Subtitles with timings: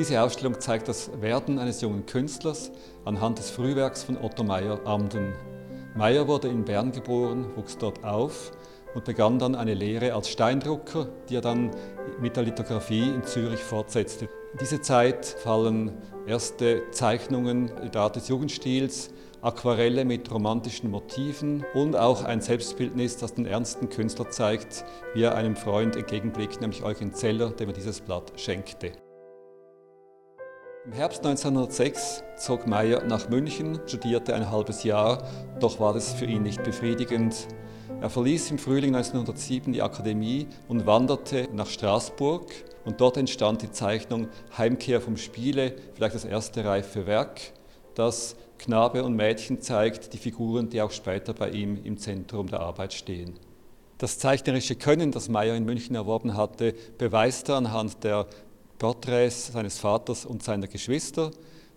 [0.00, 2.72] Diese Ausstellung zeigt das Werden eines jungen Künstlers
[3.04, 5.34] anhand des Frühwerks von Otto Meyer Amden.
[5.94, 8.50] Meyer wurde in Bern geboren, wuchs dort auf
[8.94, 11.70] und begann dann eine Lehre als Steindrucker, die er dann
[12.18, 14.24] mit der Lithografie in Zürich fortsetzte.
[14.24, 15.92] In diese Zeit fallen
[16.26, 19.10] erste Zeichnungen der Art des Jugendstils,
[19.42, 24.82] Aquarelle mit romantischen Motiven und auch ein Selbstbildnis, das den ernsten Künstler zeigt,
[25.12, 28.92] wie er einem Freund entgegenblickt, nämlich Eugen Zeller, dem er dieses Blatt schenkte.
[30.86, 35.22] Im Herbst 1906 zog Meyer nach München, studierte ein halbes Jahr,
[35.60, 37.48] doch war das für ihn nicht befriedigend.
[38.00, 42.50] Er verließ im Frühling 1907 die Akademie und wanderte nach Straßburg
[42.86, 47.42] und dort entstand die Zeichnung Heimkehr vom Spiele, vielleicht das erste reife Werk,
[47.94, 52.60] das Knabe und Mädchen zeigt, die Figuren, die auch später bei ihm im Zentrum der
[52.60, 53.38] Arbeit stehen.
[53.98, 58.28] Das zeichnerische Können, das Meyer in München erworben hatte, beweist er anhand der
[58.80, 61.32] Porträts seines Vaters und seiner Geschwister,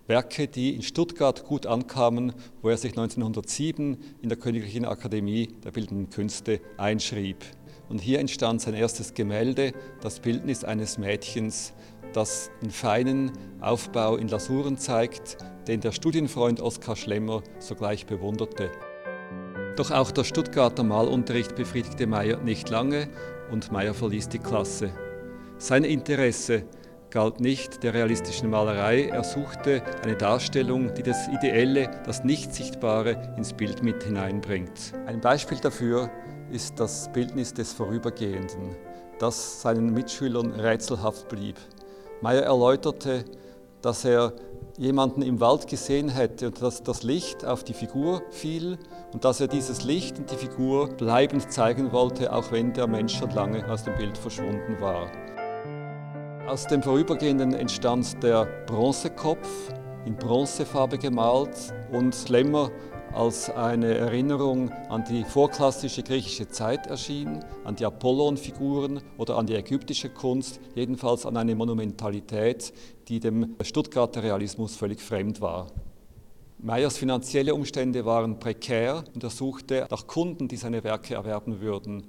[0.07, 5.71] Werke, die in Stuttgart gut ankamen, wo er sich 1907 in der Königlichen Akademie der
[5.71, 7.43] Bildenden Künste einschrieb.
[7.89, 11.73] Und hier entstand sein erstes Gemälde, das Bildnis eines Mädchens,
[12.13, 15.35] das den feinen Aufbau in Lasuren zeigt,
[15.67, 18.71] den der Studienfreund Oskar Schlemmer sogleich bewunderte.
[19.75, 23.09] Doch auch der Stuttgarter Malunterricht befriedigte Meyer nicht lange
[23.51, 24.93] und Meyer verließ die Klasse.
[25.57, 26.63] Sein Interesse
[27.13, 33.53] galt nicht der realistischen Malerei, er suchte eine Darstellung, die das Ideelle, das Nicht-Sichtbare ins
[33.53, 34.93] Bild mit hineinbringt.
[35.05, 36.09] Ein Beispiel dafür
[36.51, 38.75] ist das Bildnis des Vorübergehenden,
[39.19, 41.57] das seinen Mitschülern rätselhaft blieb.
[42.21, 43.25] Meyer erläuterte,
[43.83, 44.33] dass er
[44.79, 48.79] jemanden im Wald gesehen hätte und dass das Licht auf die Figur fiel
[49.13, 53.15] und dass er dieses Licht und die Figur bleibend zeigen wollte, auch wenn der Mensch
[53.15, 55.11] schon lange aus dem Bild verschwunden war.
[56.47, 59.47] Aus dem Vorübergehenden entstand der Bronzekopf,
[60.05, 62.69] in Bronzefarbe gemalt und Lemmer
[63.13, 69.55] als eine Erinnerung an die vorklassische griechische Zeit erschien, an die Apollon-Figuren oder an die
[69.55, 72.73] ägyptische Kunst, jedenfalls an eine Monumentalität,
[73.07, 75.67] die dem Stuttgarter Realismus völlig fremd war.
[76.59, 82.03] Meyers finanzielle Umstände waren prekär und er suchte nach Kunden, die seine Werke erwerben würden.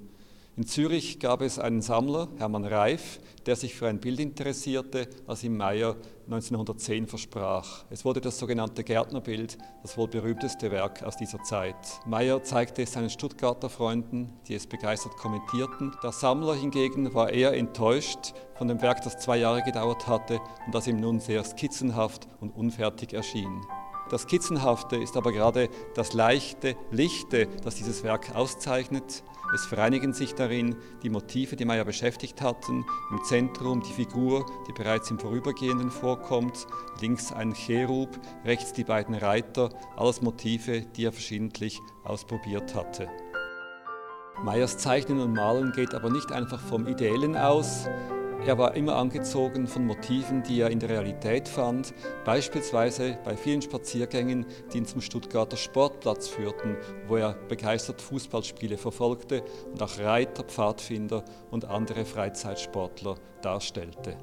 [0.57, 5.43] In Zürich gab es einen Sammler, Hermann Reif, der sich für ein Bild interessierte, das
[5.43, 7.83] ihm Meyer 1910 versprach.
[7.89, 11.75] Es wurde das sogenannte Gärtnerbild, das wohl berühmteste Werk aus dieser Zeit.
[12.05, 15.91] Meyer zeigte es seinen Stuttgarter Freunden, die es begeistert kommentierten.
[16.01, 20.73] Der Sammler hingegen war eher enttäuscht von dem Werk, das zwei Jahre gedauert hatte und
[20.73, 23.61] das ihm nun sehr skizzenhaft und unfertig erschien.
[24.09, 29.23] Das Skizzenhafte ist aber gerade das leichte, lichte, das dieses Werk auszeichnet.
[29.53, 32.85] Es vereinigen sich darin die Motive, die Meyer beschäftigt hatten.
[33.11, 36.67] Im Zentrum die Figur, die bereits im Vorübergehenden vorkommt.
[37.01, 38.09] Links ein Cherub,
[38.43, 39.69] rechts die beiden Reiter.
[39.95, 43.07] Alles Motive, die er verschiedentlich ausprobiert hatte.
[44.43, 47.87] Meyers Zeichnen und Malen geht aber nicht einfach vom Ideellen aus,
[48.45, 51.93] er war immer angezogen von Motiven, die er in der Realität fand,
[52.25, 59.43] beispielsweise bei vielen Spaziergängen, die ihn zum Stuttgarter Sportplatz führten, wo er begeistert Fußballspiele verfolgte
[59.71, 64.15] und auch Reiter, Pfadfinder und andere Freizeitsportler darstellte.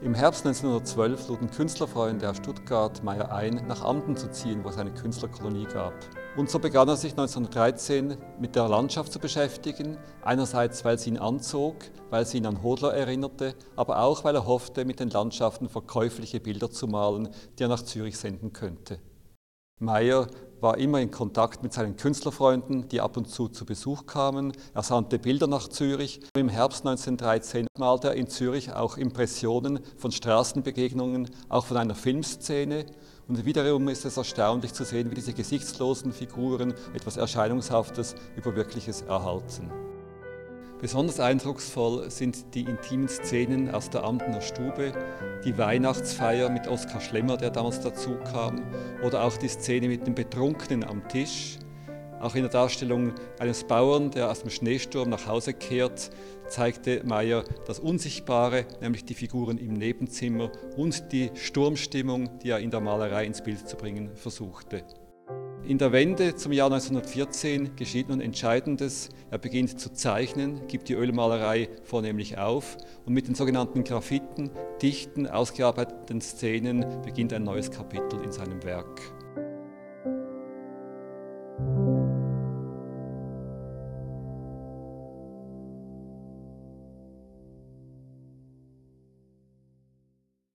[0.00, 4.78] Im Herbst 1912 luden Künstlerfreunde aus Stuttgart Meyer ein, nach Amden zu ziehen, wo es
[4.78, 5.94] eine Künstlerkolonie gab.
[6.36, 11.18] Und so begann er sich 1913 mit der Landschaft zu beschäftigen, einerseits weil sie ihn
[11.18, 11.76] anzog,
[12.10, 16.40] weil sie ihn an Hodler erinnerte, aber auch weil er hoffte, mit den Landschaften verkäufliche
[16.40, 18.98] Bilder zu malen, die er nach Zürich senden könnte.
[19.80, 20.28] Meyer
[20.60, 24.52] war immer in Kontakt mit seinen Künstlerfreunden, die ab und zu zu Besuch kamen.
[24.72, 26.20] Er sandte Bilder nach Zürich.
[26.36, 32.86] Im Herbst 1913 malte er in Zürich auch Impressionen von Straßenbegegnungen, auch von einer Filmszene.
[33.28, 39.02] Und wiederum ist es erstaunlich zu sehen, wie diese gesichtslosen Figuren etwas Erscheinungshaftes über Wirkliches
[39.02, 39.70] erhalten.
[40.84, 44.92] Besonders eindrucksvoll sind die intimen Szenen aus der Amtener Stube,
[45.42, 48.60] die Weihnachtsfeier mit Oskar Schlemmer, der damals dazu kam,
[49.02, 51.56] oder auch die Szene mit dem Betrunkenen am Tisch.
[52.20, 56.10] Auch in der Darstellung eines Bauern, der aus dem Schneesturm nach Hause kehrt,
[56.48, 62.70] zeigte Meyer das Unsichtbare, nämlich die Figuren im Nebenzimmer und die Sturmstimmung, die er in
[62.70, 64.84] der Malerei ins Bild zu bringen versuchte.
[65.66, 69.08] In der Wende zum Jahr 1914 geschieht nun Entscheidendes.
[69.30, 72.76] Er beginnt zu zeichnen, gibt die Ölmalerei vornehmlich auf
[73.06, 74.50] und mit den sogenannten Graffiten,
[74.82, 79.00] dichten, ausgearbeiteten Szenen beginnt ein neues Kapitel in seinem Werk.